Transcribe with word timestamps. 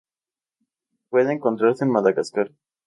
Puede 1.11 1.31
encontrarse 1.33 1.83
en 1.85 1.91
Madagascar. 1.91 2.49